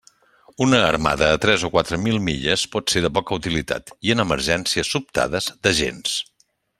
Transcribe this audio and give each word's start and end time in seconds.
Una 0.65 0.77
armada 0.85 1.27
a 1.33 1.41
tres 1.43 1.65
o 1.69 1.71
quatre 1.75 1.99
mil 2.07 2.17
milles 2.31 2.63
pot 2.77 2.95
ser 2.95 3.05
de 3.07 3.13
poca 3.19 3.37
utilitat, 3.41 3.93
i 4.09 4.15
en 4.17 4.25
emergències 4.27 4.93
sobtades, 4.95 5.51
de 5.69 5.79
gens. 5.83 6.17